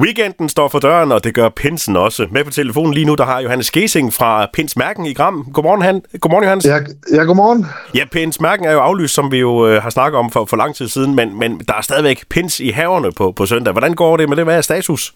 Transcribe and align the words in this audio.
Weekenden 0.00 0.48
står 0.48 0.68
for 0.68 0.78
døren, 0.78 1.12
og 1.12 1.24
det 1.24 1.34
gør 1.34 1.48
Pinsen 1.48 1.96
også. 1.96 2.26
Med 2.32 2.44
på 2.44 2.50
telefonen 2.50 2.94
lige 2.94 3.04
nu, 3.04 3.14
der 3.14 3.24
har 3.24 3.40
Johannes 3.40 3.70
Gesing 3.70 4.12
fra 4.12 4.46
Pins 4.52 4.76
Mærken 4.76 5.06
i 5.06 5.12
Gram. 5.12 5.50
Godmorgen, 5.52 5.82
han. 5.82 6.02
Godmorgen 6.20 6.44
Johannes. 6.44 6.66
Ja, 6.66 6.78
ja, 7.12 7.22
godmorgen. 7.22 7.66
Ja, 7.94 8.04
Pins 8.12 8.40
Mærken 8.40 8.66
er 8.66 8.72
jo 8.72 8.78
aflyst, 8.78 9.14
som 9.14 9.32
vi 9.32 9.38
jo 9.38 9.68
øh, 9.68 9.82
har 9.82 9.90
snakket 9.90 10.18
om 10.18 10.30
for, 10.30 10.44
for 10.44 10.56
lang 10.56 10.74
tid 10.74 10.88
siden, 10.88 11.14
men, 11.14 11.38
men 11.38 11.60
der 11.68 11.74
er 11.74 11.80
stadigvæk 11.80 12.24
Pins 12.30 12.60
i 12.60 12.68
haverne 12.68 13.12
på, 13.12 13.32
på 13.32 13.46
søndag. 13.46 13.72
Hvordan 13.72 13.94
går 13.94 14.16
det 14.16 14.28
med 14.28 14.36
det? 14.36 14.44
Hvad 14.44 14.56
er 14.56 14.60
status? 14.60 15.14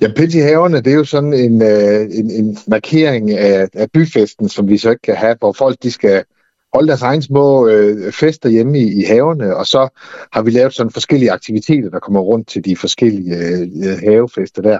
Ja, 0.00 0.08
Pins 0.16 0.34
i 0.34 0.40
haverne, 0.40 0.76
det 0.76 0.92
er 0.92 0.96
jo 0.96 1.04
sådan 1.04 1.34
en, 1.34 1.62
øh, 1.62 2.00
en, 2.00 2.30
en 2.30 2.58
markering 2.66 3.30
af, 3.30 3.68
af 3.74 3.88
byfesten, 3.94 4.48
som 4.48 4.68
vi 4.68 4.78
så 4.78 4.90
ikke 4.90 5.02
kan 5.02 5.16
have, 5.16 5.36
hvor 5.38 5.52
folk 5.52 5.76
de 5.82 5.90
skal 5.90 6.24
holde 6.74 6.88
deres 6.88 7.02
egen 7.02 7.22
små 7.22 7.68
øh, 7.68 8.12
fester 8.12 8.48
hjemme 8.48 8.78
i, 8.78 9.00
i 9.00 9.04
haverne, 9.04 9.56
og 9.56 9.66
så 9.66 9.88
har 10.32 10.42
vi 10.42 10.50
lavet 10.50 10.74
sådan 10.74 10.90
forskellige 10.90 11.32
aktiviteter, 11.32 11.90
der 11.90 11.98
kommer 11.98 12.20
rundt 12.20 12.48
til 12.48 12.64
de 12.64 12.76
forskellige 12.76 13.36
øh, 13.36 13.60
øh, 13.60 13.98
havefester 14.04 14.62
der. 14.62 14.78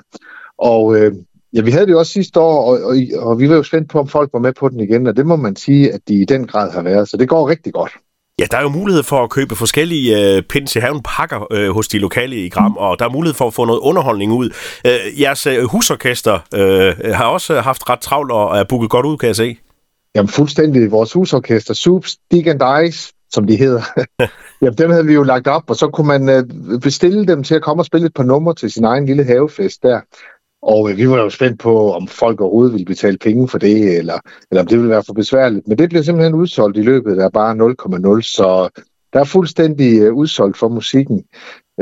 Og 0.58 0.96
øh, 0.96 1.12
ja, 1.52 1.62
vi 1.62 1.70
havde 1.70 1.86
det 1.86 1.92
jo 1.92 1.98
også 1.98 2.12
sidste 2.12 2.40
år, 2.40 2.64
og, 2.64 2.82
og, 2.82 2.96
og 3.28 3.38
vi 3.38 3.48
var 3.48 3.56
jo 3.56 3.62
spændt 3.62 3.90
på, 3.90 3.98
om 3.98 4.08
folk 4.08 4.30
var 4.32 4.40
med 4.40 4.52
på 4.52 4.68
den 4.68 4.80
igen, 4.80 5.06
og 5.06 5.16
det 5.16 5.26
må 5.26 5.36
man 5.36 5.56
sige, 5.56 5.92
at 5.92 6.00
de 6.08 6.14
i 6.14 6.24
den 6.24 6.46
grad 6.46 6.72
har 6.72 6.82
været, 6.82 7.08
så 7.08 7.16
det 7.16 7.28
går 7.28 7.48
rigtig 7.48 7.72
godt. 7.72 7.92
Ja, 8.38 8.44
der 8.50 8.56
er 8.56 8.62
jo 8.62 8.68
mulighed 8.68 9.02
for 9.02 9.22
at 9.24 9.30
købe 9.30 9.56
forskellige 9.56 10.36
øh, 10.36 10.42
pins 10.42 10.76
i 10.76 10.78
haven 10.78 11.02
pakker 11.04 11.52
øh, 11.52 11.70
hos 11.70 11.88
de 11.88 11.98
lokale 11.98 12.36
i 12.36 12.48
Gram, 12.48 12.76
og 12.76 12.98
der 12.98 13.04
er 13.04 13.08
mulighed 13.08 13.34
for 13.34 13.46
at 13.46 13.54
få 13.54 13.64
noget 13.64 13.80
underholdning 13.80 14.32
ud. 14.32 14.50
Øh, 14.86 15.20
jeres 15.20 15.46
øh, 15.46 15.64
husorkester 15.64 16.38
øh, 16.54 17.14
har 17.14 17.24
også 17.24 17.60
haft 17.60 17.90
ret 17.90 18.00
travlt 18.00 18.32
og 18.32 18.58
er 18.58 18.64
booket 18.64 18.90
godt 18.90 19.06
ud, 19.06 19.16
kan 19.16 19.26
jeg 19.26 19.36
se. 19.36 19.56
Jamen 20.14 20.28
fuldstændig. 20.28 20.90
Vores 20.90 21.12
husorkester, 21.12 21.74
Soups, 21.74 22.16
Dig 22.30 22.48
and 22.48 22.60
Dice, 22.60 23.12
som 23.30 23.46
de 23.46 23.56
hedder, 23.56 23.82
jamen 24.62 24.78
dem 24.78 24.90
havde 24.90 25.06
vi 25.06 25.14
jo 25.14 25.22
lagt 25.22 25.46
op, 25.46 25.70
og 25.70 25.76
så 25.76 25.88
kunne 25.88 26.06
man 26.06 26.28
øh, 26.28 26.44
bestille 26.80 27.26
dem 27.26 27.42
til 27.42 27.54
at 27.54 27.62
komme 27.62 27.80
og 27.80 27.86
spille 27.86 28.06
et 28.06 28.14
par 28.14 28.24
numre 28.24 28.54
til 28.54 28.70
sin 28.70 28.84
egen 28.84 29.06
lille 29.06 29.24
havefest 29.24 29.82
der. 29.82 30.00
Og 30.62 30.90
øh, 30.90 30.96
vi 30.96 31.08
var 31.08 31.16
jo 31.16 31.30
spændt 31.30 31.60
på, 31.60 31.92
om 31.92 32.08
folk 32.08 32.40
overhovedet 32.40 32.72
ville 32.72 32.84
betale 32.84 33.18
penge 33.18 33.48
for 33.48 33.58
det, 33.58 33.98
eller, 33.98 34.18
eller 34.50 34.62
om 34.62 34.66
det 34.66 34.78
ville 34.78 34.90
være 34.90 35.02
for 35.06 35.12
besværligt. 35.12 35.68
Men 35.68 35.78
det 35.78 35.90
blev 35.90 36.04
simpelthen 36.04 36.34
udsolgt 36.34 36.78
i 36.78 36.82
løbet 36.82 37.18
af 37.18 37.32
bare 37.32 37.54
0,0, 38.16 38.22
så 38.22 38.68
der 39.12 39.20
er 39.20 39.24
fuldstændig 39.24 40.00
øh, 40.00 40.14
udsolgt 40.14 40.56
for 40.56 40.68
musikken. 40.68 41.24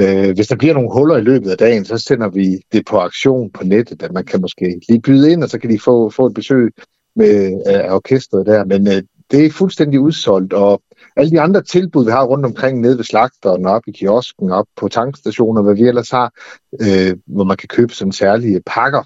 Øh, 0.01 0.35
hvis 0.35 0.49
der 0.49 0.57
bliver 0.57 0.75
nogle 0.75 0.93
huller 0.93 1.17
i 1.17 1.21
løbet 1.21 1.51
af 1.51 1.59
dagen, 1.59 1.85
så 1.85 1.99
sender 1.99 2.29
vi 2.29 2.61
det 2.73 2.87
på 2.87 2.99
aktion 2.99 3.51
på 3.51 3.65
nettet, 3.65 4.03
at 4.03 4.13
man 4.13 4.25
kan 4.25 4.41
måske 4.41 4.81
lige 4.89 5.01
byde 5.01 5.33
ind, 5.33 5.43
og 5.43 5.51
så 5.51 5.59
kan 5.59 5.71
de 5.71 5.79
få, 5.79 6.11
få 6.11 6.27
et 6.27 6.35
besøg 6.35 6.73
med 7.17 7.63
øh, 7.69 7.95
orkestret 7.95 8.47
der, 8.47 8.65
men 8.65 8.89
øh, 8.89 9.03
det 9.31 9.47
er 9.47 9.51
fuldstændig 9.51 10.01
udsolgt, 10.01 10.53
og 10.53 10.83
alle 11.17 11.31
de 11.31 11.41
andre 11.41 11.63
tilbud, 11.63 12.05
vi 12.05 12.11
har 12.11 12.25
rundt 12.25 12.47
omkring, 12.47 12.81
nede 12.81 12.97
ved 12.97 13.05
slagteren, 13.05 13.67
op 13.67 13.83
i 13.87 13.91
kiosken, 13.91 14.51
op 14.51 14.67
på 14.77 14.89
tankstationer, 14.89 15.63
hvad 15.63 15.75
vi 15.75 15.83
ellers 15.83 16.11
har, 16.11 16.33
øh, 16.81 17.17
hvor 17.27 17.45
man 17.45 17.57
kan 17.57 17.69
købe 17.69 17.95
sådan 17.95 18.13
særlige 18.13 18.61
pakker 18.67 19.03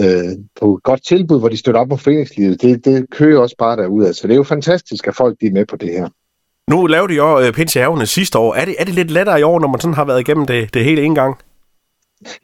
øh, 0.00 0.36
på 0.60 0.80
godt 0.84 1.04
tilbud, 1.04 1.38
hvor 1.38 1.48
de 1.48 1.56
støtter 1.56 1.80
op 1.80 1.88
på 1.88 1.96
foreningslivet, 1.96 2.62
det, 2.62 2.84
det 2.84 3.06
kører 3.10 3.40
også 3.40 3.56
bare 3.58 3.76
derud. 3.76 4.12
Så 4.12 4.26
det 4.26 4.32
er 4.32 4.36
jo 4.36 4.42
fantastisk, 4.42 5.06
at 5.08 5.16
folk 5.16 5.36
de 5.40 5.46
er 5.46 5.52
med 5.52 5.66
på 5.66 5.76
det 5.76 5.88
her. 5.88 6.08
Nu 6.70 6.86
lavede 6.86 7.12
I 7.12 7.16
jo 7.16 7.40
øh, 7.40 7.52
Pinsehavene 7.52 8.06
sidste 8.06 8.38
år. 8.38 8.54
Er 8.54 8.64
det, 8.64 8.74
er 8.78 8.84
det 8.84 8.94
lidt 8.94 9.10
lettere 9.10 9.40
i 9.40 9.42
år, 9.42 9.60
når 9.60 9.68
man 9.68 9.80
sådan 9.80 9.94
har 9.94 10.04
været 10.04 10.20
igennem 10.20 10.46
det, 10.46 10.74
det 10.74 10.84
hele 10.84 11.02
en 11.02 11.14
gang? 11.14 11.38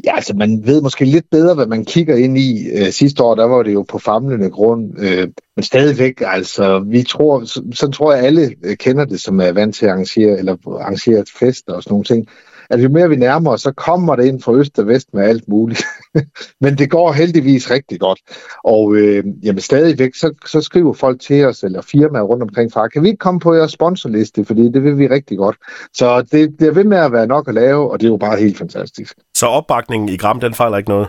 Ja, 0.05 0.17
altså 0.17 0.35
man 0.35 0.67
ved 0.67 0.83
måske 0.83 1.05
lidt 1.05 1.31
bedre, 1.31 1.55
hvad 1.55 1.67
man 1.67 1.85
kigger 1.85 2.17
ind 2.17 2.39
i. 2.39 2.69
Øh, 2.73 2.93
sidste 2.93 3.23
år, 3.23 3.35
der 3.35 3.45
var 3.45 3.63
det 3.63 3.75
jo 3.75 3.83
på 3.83 3.99
famlende 3.99 4.51
grund. 4.51 4.99
Øh, 4.99 5.29
men 5.57 5.63
stadigvæk, 5.63 6.23
altså, 6.27 6.85
vi 6.87 7.03
tror, 7.03 7.45
så, 7.45 7.63
sådan 7.73 7.93
tror 7.93 8.15
jeg, 8.15 8.25
alle 8.25 8.55
øh, 8.65 8.77
kender 8.77 9.05
det, 9.05 9.21
som 9.21 9.41
er 9.41 9.53
vant 9.53 9.75
til 9.75 9.87
at 9.87 9.93
arrangere, 9.93 10.39
eller 10.39 10.57
arrangere 10.67 11.25
fester 11.39 11.73
og 11.73 11.83
sådan 11.83 11.93
nogle 11.93 12.05
ting 12.05 12.27
at 12.71 12.83
jo 12.83 12.89
mere 12.89 13.09
vi 13.09 13.17
nærmer 13.17 13.51
os, 13.51 13.61
så 13.61 13.73
kommer 13.73 14.17
det 14.17 14.25
ind 14.25 14.41
fra 14.41 14.53
øst 14.53 14.79
og 14.79 14.87
vest 14.87 15.15
med 15.15 15.23
alt 15.23 15.49
muligt. 15.49 15.85
Men 16.61 16.79
det 16.79 16.91
går 16.91 17.13
heldigvis 17.13 17.71
rigtig 17.71 18.01
godt. 18.01 18.21
Og 18.65 18.95
øh, 18.95 19.25
jamen 19.43 19.61
stadigvæk, 19.61 20.15
så, 20.15 20.33
så 20.47 20.61
skriver 20.61 20.93
folk 20.93 21.21
til 21.21 21.45
os, 21.45 21.63
eller 21.63 21.83
firmaer 21.83 22.23
rundt 22.23 22.43
omkring 22.43 22.73
fra, 22.73 22.89
kan 22.89 23.03
vi 23.03 23.09
ikke 23.09 23.19
komme 23.19 23.41
på 23.41 23.55
jeres 23.55 23.73
sponsorliste, 23.73 24.45
fordi 24.45 24.63
det 24.63 24.85
vil 24.85 24.99
vi 24.99 25.07
rigtig 25.07 25.39
godt. 25.39 25.57
Så 25.95 26.23
det 26.33 26.57
bliver 26.57 26.73
ved 26.73 26.85
med 26.85 26.99
at 26.99 27.13
være 27.13 27.27
nok 27.27 27.49
at 27.49 27.55
lave, 27.55 27.91
og 27.91 28.01
det 28.01 28.07
er 28.07 28.11
jo 28.11 28.17
bare 28.17 28.39
helt 28.39 28.59
fantastisk. 28.59 29.17
Så 29.37 29.47
opbakningen 29.47 30.09
i 30.09 30.17
Gram, 30.17 30.41
den 30.41 30.55
fejler 30.55 30.77
ikke 30.77 30.91
noget? 30.91 31.09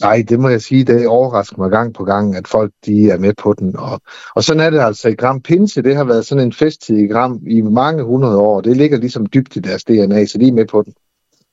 Nej, 0.00 0.24
det 0.28 0.40
må 0.40 0.48
jeg 0.48 0.60
sige, 0.60 0.84
det 0.84 1.06
overrasker 1.06 1.58
mig 1.58 1.70
gang 1.70 1.94
på 1.94 2.04
gang, 2.04 2.36
at 2.36 2.48
folk 2.48 2.72
de 2.86 3.10
er 3.10 3.18
med 3.18 3.34
på 3.42 3.54
den. 3.58 3.76
Og, 3.76 4.00
og 4.34 4.44
sådan 4.44 4.60
er 4.60 4.70
det 4.70 4.80
altså 4.80 5.08
i 5.08 5.14
Gram 5.14 5.40
Pinse. 5.40 5.82
Det 5.82 5.96
har 5.96 6.04
været 6.04 6.26
sådan 6.26 6.44
en 6.44 6.52
festtid 6.52 6.96
i 6.96 7.06
Gram 7.06 7.40
i 7.46 7.60
mange 7.60 8.02
hundrede 8.02 8.38
år. 8.38 8.60
Det 8.60 8.76
ligger 8.76 8.98
ligesom 8.98 9.26
dybt 9.26 9.56
i 9.56 9.60
deres 9.60 9.84
DNA, 9.84 10.26
så 10.26 10.38
de 10.38 10.48
er 10.48 10.52
med 10.52 10.66
på 10.66 10.82
den. 10.82 10.94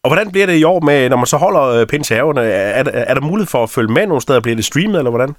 Og 0.03 0.09
hvordan 0.09 0.31
bliver 0.31 0.46
det 0.46 0.58
i 0.58 0.63
år 0.63 0.80
med, 0.80 1.09
når 1.09 1.18
man 1.18 1.25
så 1.25 1.38
holder 1.38 1.62
øh, 1.62 1.88
pinsehaverne? 1.88 2.41
Er, 2.41 2.84
er, 2.84 2.84
er 2.91 3.13
der 3.13 3.22
mulighed 3.22 3.47
for 3.47 3.63
at 3.63 3.69
følge 3.69 3.94
med 3.94 4.08
nogle 4.08 4.22
steder? 4.22 4.40
Bliver 4.40 4.56
det 4.56 4.66
streamet, 4.66 4.97
eller 4.97 5.09
hvordan? 5.09 5.35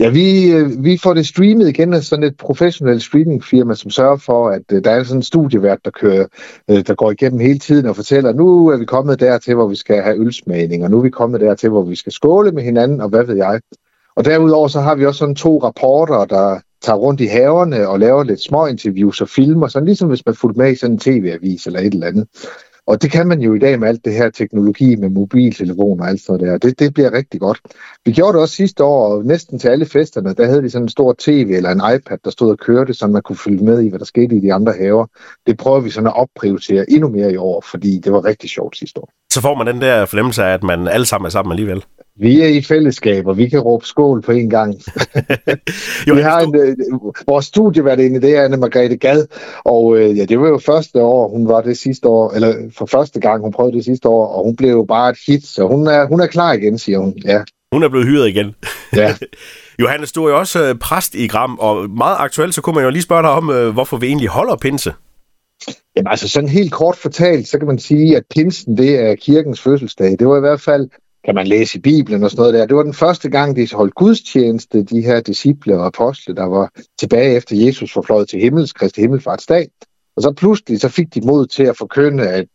Ja, 0.00 0.08
vi, 0.08 0.52
øh, 0.52 0.84
vi 0.84 0.98
får 1.02 1.14
det 1.14 1.26
streamet 1.26 1.68
igen 1.68 1.94
af 1.94 2.02
sådan 2.02 2.24
et 2.24 2.36
professionelt 2.36 3.02
streamingfirma, 3.02 3.74
som 3.74 3.90
sørger 3.90 4.16
for, 4.16 4.48
at 4.48 4.62
øh, 4.72 4.84
der 4.84 4.90
er 4.90 5.02
sådan 5.02 5.18
en 5.18 5.22
studievært, 5.22 5.78
der 5.84 5.90
kører, 5.90 6.26
øh, 6.70 6.86
der 6.86 6.94
går 6.94 7.10
igennem 7.10 7.40
hele 7.40 7.58
tiden 7.58 7.86
og 7.86 7.96
fortæller, 7.96 8.32
nu 8.32 8.68
er 8.68 8.76
vi 8.76 8.84
kommet 8.84 9.20
dertil, 9.20 9.54
hvor 9.54 9.68
vi 9.68 9.76
skal 9.76 10.02
have 10.02 10.18
ølsmagning, 10.18 10.84
og 10.84 10.90
nu 10.90 10.98
er 10.98 11.02
vi 11.02 11.10
kommet 11.10 11.40
dertil, 11.40 11.68
hvor 11.68 11.82
vi 11.82 11.96
skal 11.96 12.12
skåle 12.12 12.52
med 12.52 12.62
hinanden, 12.62 13.00
og 13.00 13.08
hvad 13.08 13.24
ved 13.24 13.36
jeg. 13.36 13.60
Og 14.16 14.24
derudover 14.24 14.68
så 14.68 14.80
har 14.80 14.94
vi 14.94 15.06
også 15.06 15.18
sådan 15.18 15.34
to 15.34 15.58
rapporter, 15.62 16.24
der 16.24 16.60
tager 16.82 16.96
rundt 16.96 17.20
i 17.20 17.26
haverne 17.26 17.88
og 17.88 18.00
laver 18.00 18.24
lidt 18.24 18.42
små 18.42 18.66
interviews 18.66 19.20
og 19.20 19.28
filmer, 19.28 19.68
sådan 19.68 19.86
ligesom 19.86 20.08
hvis 20.08 20.26
man 20.26 20.34
fulgte 20.34 20.58
med 20.58 20.72
i 20.72 20.74
sådan 20.74 20.94
en 20.94 20.98
tv-avis 20.98 21.66
eller 21.66 21.80
et 21.80 21.94
eller 21.94 22.06
andet. 22.06 22.28
Og 22.86 23.02
det 23.02 23.10
kan 23.10 23.26
man 23.26 23.40
jo 23.40 23.54
i 23.54 23.58
dag 23.58 23.80
med 23.80 23.88
alt 23.88 24.04
det 24.04 24.14
her 24.14 24.30
teknologi 24.30 24.96
med 24.96 25.08
mobiltelefoner 25.08 26.04
og 26.04 26.10
alt 26.10 26.20
sådan 26.20 26.46
der. 26.46 26.58
Det, 26.58 26.78
det 26.78 26.94
bliver 26.94 27.12
rigtig 27.12 27.40
godt. 27.40 27.60
Vi 28.04 28.12
gjorde 28.12 28.32
det 28.32 28.40
også 28.40 28.54
sidste 28.54 28.84
år, 28.84 29.08
og 29.08 29.24
næsten 29.24 29.58
til 29.58 29.68
alle 29.68 29.86
festerne, 29.86 30.34
der 30.34 30.46
havde 30.46 30.62
vi 30.62 30.68
sådan 30.68 30.84
en 30.84 30.88
stor 30.88 31.14
tv 31.18 31.52
eller 31.56 31.70
en 31.70 31.96
iPad, 31.96 32.18
der 32.24 32.30
stod 32.30 32.50
og 32.50 32.58
kørte, 32.58 32.94
så 32.94 33.06
man 33.06 33.22
kunne 33.22 33.36
følge 33.36 33.64
med 33.64 33.82
i, 33.82 33.88
hvad 33.88 33.98
der 33.98 34.04
skete 34.04 34.36
i 34.36 34.40
de 34.40 34.54
andre 34.54 34.72
haver. 34.72 35.06
Det 35.46 35.56
prøver 35.56 35.80
vi 35.80 35.90
sådan 35.90 36.06
at 36.06 36.16
opprioritere 36.16 36.90
endnu 36.90 37.08
mere 37.08 37.32
i 37.32 37.36
år, 37.36 37.64
fordi 37.70 38.00
det 38.04 38.12
var 38.12 38.24
rigtig 38.24 38.50
sjovt 38.50 38.76
sidste 38.76 39.00
år. 39.00 39.10
Så 39.32 39.40
får 39.40 39.54
man 39.54 39.66
den 39.66 39.80
der 39.80 40.06
fornemmelse 40.06 40.44
af, 40.44 40.54
at 40.54 40.62
man 40.62 40.88
alle 40.88 41.06
sammen 41.06 41.26
er 41.26 41.30
sammen 41.30 41.52
alligevel. 41.52 41.84
Vi 42.18 42.40
er 42.40 42.46
i 42.46 42.62
fællesskab, 42.62 43.26
og 43.26 43.38
vi 43.38 43.48
kan 43.48 43.60
råbe 43.60 43.86
skål 43.86 44.22
på 44.22 44.32
en 44.32 44.50
gang. 44.50 44.74
jo, 46.08 46.14
vi 46.14 46.20
har 46.20 46.40
en, 46.40 46.54
øh, 46.56 46.76
vores 47.26 47.46
studieværtinde, 47.46 48.20
det 48.20 48.36
er 48.36 48.44
Anne 48.44 48.56
Margrethe 48.56 48.96
Gad, 48.96 49.26
og 49.64 49.98
øh, 49.98 50.18
ja, 50.18 50.24
det 50.24 50.40
var 50.40 50.48
jo 50.48 50.58
første 50.58 51.02
år, 51.02 51.28
hun 51.28 51.48
var 51.48 51.60
det 51.60 51.78
sidste 51.78 52.08
år, 52.08 52.32
eller 52.32 52.54
for 52.76 52.86
første 52.86 53.20
gang, 53.20 53.42
hun 53.42 53.52
prøvede 53.52 53.76
det 53.76 53.84
sidste 53.84 54.08
år, 54.08 54.26
og 54.26 54.44
hun 54.44 54.56
blev 54.56 54.70
jo 54.70 54.84
bare 54.84 55.10
et 55.10 55.18
hit, 55.26 55.46
så 55.46 55.66
hun 55.66 55.86
er, 55.86 56.06
hun 56.06 56.20
er 56.20 56.26
klar 56.26 56.52
igen, 56.52 56.78
siger 56.78 56.98
hun. 56.98 57.14
Ja. 57.24 57.42
Hun 57.72 57.82
er 57.82 57.88
blevet 57.88 58.06
hyret 58.06 58.28
igen. 58.28 58.54
Ja. 58.96 59.14
Johannes, 59.82 60.12
du 60.12 60.24
er 60.24 60.30
jo 60.30 60.38
også 60.38 60.64
øh, 60.64 60.74
præst 60.74 61.14
i 61.14 61.26
Gram, 61.26 61.58
og 61.60 61.90
meget 61.90 62.16
aktuelt, 62.18 62.54
så 62.54 62.60
kunne 62.60 62.74
man 62.74 62.84
jo 62.84 62.90
lige 62.90 63.02
spørge 63.02 63.22
dig 63.22 63.30
om, 63.30 63.50
øh, 63.50 63.72
hvorfor 63.72 63.96
vi 63.96 64.06
egentlig 64.06 64.28
holder 64.28 64.56
pinse. 64.56 64.92
Jamen 65.96 66.10
altså 66.10 66.28
sådan 66.28 66.48
helt 66.48 66.72
kort 66.72 66.96
fortalt, 66.96 67.48
så 67.48 67.58
kan 67.58 67.66
man 67.66 67.78
sige, 67.78 68.16
at 68.16 68.22
pinsen 68.30 68.78
det 68.78 69.00
er 69.00 69.14
kirkens 69.14 69.60
fødselsdag. 69.60 70.16
Det 70.18 70.28
var 70.28 70.36
i 70.36 70.40
hvert 70.40 70.60
fald 70.60 70.88
kan 71.26 71.34
man 71.34 71.46
læse 71.46 71.78
i 71.78 71.80
Bibelen 71.80 72.22
og 72.22 72.30
sådan 72.30 72.40
noget 72.40 72.54
der. 72.54 72.66
Det 72.66 72.76
var 72.76 72.82
den 72.82 72.94
første 72.94 73.30
gang, 73.30 73.56
de 73.56 73.68
holdt 73.72 73.94
gudstjeneste, 73.94 74.82
de 74.82 75.00
her 75.02 75.20
disciple 75.20 75.76
og 75.78 75.86
apostle, 75.86 76.34
der 76.34 76.44
var 76.44 76.70
tilbage 76.98 77.36
efter 77.36 77.56
Jesus 77.56 77.92
forfløjet 77.92 78.28
til 78.28 78.40
himmels, 78.40 78.72
Kristi 78.72 79.00
Himmelfartsdag. 79.00 79.68
Og 80.16 80.22
så 80.22 80.32
pludselig 80.32 80.80
så 80.80 80.88
fik 80.88 81.14
de 81.14 81.20
mod 81.20 81.46
til 81.46 81.62
at 81.62 81.76
forkynde, 81.76 82.28
at 82.28 82.46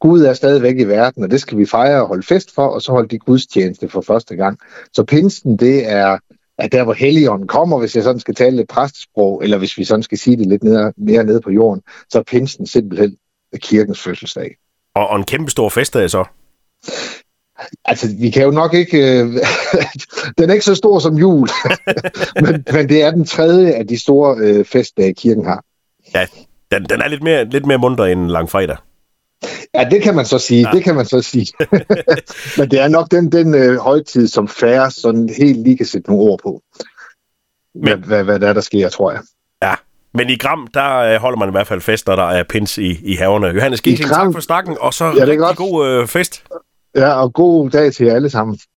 Gud 0.00 0.22
er 0.22 0.32
stadigvæk 0.32 0.78
i 0.78 0.84
verden, 0.84 1.24
og 1.24 1.30
det 1.30 1.40
skal 1.40 1.58
vi 1.58 1.66
fejre 1.66 2.02
og 2.02 2.08
holde 2.08 2.26
fest 2.26 2.54
for, 2.54 2.66
og 2.66 2.82
så 2.82 2.92
holdt 2.92 3.10
de 3.10 3.18
gudstjeneste 3.18 3.88
for 3.88 4.00
første 4.00 4.36
gang. 4.36 4.58
Så 4.92 5.04
pinsen, 5.04 5.56
det 5.56 5.90
er 5.90 6.18
at 6.60 6.72
der, 6.72 6.84
hvor 6.84 6.92
Helligånden 6.92 7.48
kommer, 7.48 7.78
hvis 7.78 7.96
jeg 7.96 8.04
sådan 8.04 8.20
skal 8.20 8.34
tale 8.34 8.56
lidt 8.56 8.68
præstesprog, 8.68 9.44
eller 9.44 9.58
hvis 9.58 9.78
vi 9.78 9.84
sådan 9.84 10.02
skal 10.02 10.18
sige 10.18 10.36
det 10.36 10.46
lidt 10.46 10.64
ned, 10.64 10.92
mere 10.96 11.24
nede 11.24 11.40
på 11.40 11.50
jorden, 11.50 11.82
så 12.10 12.18
er 12.18 12.22
pinsen 12.22 12.66
simpelthen 12.66 13.16
kirkens 13.56 14.00
fødselsdag. 14.00 14.56
Og, 14.94 15.08
og 15.08 15.16
en 15.16 15.24
kæmpe 15.24 15.50
stor 15.50 15.68
festdag 15.68 16.10
så? 16.10 16.24
Altså, 17.84 18.06
vi 18.20 18.30
kan 18.30 18.42
jo 18.42 18.50
nok 18.50 18.74
ikke... 18.74 19.20
Øh, 19.20 19.26
den 20.38 20.50
er 20.50 20.52
ikke 20.52 20.64
så 20.64 20.74
stor 20.74 20.98
som 20.98 21.14
jul, 21.14 21.48
men, 22.42 22.64
men 22.72 22.88
det 22.88 23.02
er 23.02 23.10
den 23.10 23.24
tredje 23.24 23.72
af 23.72 23.86
de 23.86 23.98
store 23.98 24.36
øh, 24.38 24.64
festdage, 24.64 25.14
kirken 25.14 25.44
har. 25.44 25.64
Ja, 26.14 26.26
den, 26.72 26.84
den 26.84 27.00
er 27.00 27.08
lidt 27.08 27.22
mere, 27.22 27.44
lidt 27.44 27.66
mere 27.66 27.78
munter 27.78 28.04
end 28.04 28.30
langfredag. 28.30 28.76
Ja, 29.74 29.88
det 29.90 30.02
kan 30.02 30.14
man 30.14 30.24
så 30.24 30.38
sige. 30.38 30.68
Ja. 30.68 30.76
Det 30.76 30.84
kan 30.84 30.94
man 30.94 31.06
så 31.06 31.22
sige. 31.22 31.46
men 32.58 32.70
det 32.70 32.80
er 32.80 32.88
nok 32.88 33.10
den, 33.10 33.32
den 33.32 33.54
øh, 33.54 33.76
højtid, 33.76 34.28
som 34.28 34.48
færre 34.48 34.90
sådan 34.90 35.28
helt 35.38 35.62
lige 35.62 35.76
kan 35.76 35.86
sætte 35.86 36.10
nogle 36.10 36.30
ord 36.30 36.40
på. 36.42 36.62
Men, 37.74 38.04
hvad, 38.04 38.24
hvad, 38.24 38.38
der, 38.38 38.52
der 38.52 38.60
sker, 38.60 38.88
tror 38.88 39.10
jeg. 39.10 39.20
Ja, 39.62 39.74
men 40.14 40.30
i 40.30 40.36
Gram, 40.36 40.66
der 40.74 40.96
øh, 40.96 41.20
holder 41.20 41.38
man 41.38 41.48
i 41.48 41.50
hvert 41.50 41.66
fald 41.66 41.80
fest, 41.80 42.06
når 42.06 42.16
der 42.16 42.24
er 42.24 42.42
pins 42.42 42.78
i, 42.78 42.98
i 43.02 43.14
haverne. 43.14 43.46
Johannes 43.46 43.80
Giesing, 43.80 44.08
tak 44.08 44.32
for 44.32 44.40
snakken, 44.40 44.76
og 44.80 44.94
så 44.94 45.04
ja, 45.04 45.26
det 45.26 45.34
er 45.34 45.38
godt. 45.38 45.56
god 45.56 45.88
øh, 45.88 46.06
fest. 46.06 46.44
Ja, 46.94 47.22
og 47.22 47.32
god 47.32 47.70
dag 47.70 47.92
til 47.92 48.06
jer 48.06 48.14
alle 48.14 48.30
sammen. 48.30 48.60